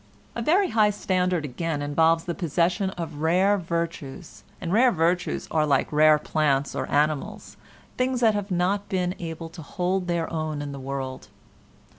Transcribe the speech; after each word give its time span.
A 0.33 0.41
very 0.41 0.69
high 0.71 0.89
standard, 0.89 1.45
again, 1.45 1.79
involves 1.83 2.23
the 2.23 2.33
possession 2.33 2.89
of 2.97 3.21
rare 3.21 3.59
virtues, 3.59 4.43
and 4.59 4.73
rare 4.73 4.91
virtues 4.91 5.47
are 5.51 5.63
like 5.63 5.93
rare 5.93 6.17
plants 6.17 6.73
or 6.73 6.89
animals, 6.89 7.55
things 7.97 8.19
that 8.21 8.33
have 8.33 8.49
not 8.49 8.89
been 8.89 9.13
able 9.19 9.49
to 9.49 9.61
hold 9.61 10.07
their 10.07 10.27
own 10.33 10.59
in 10.59 10.71
the 10.71 10.79
world. 10.79 11.27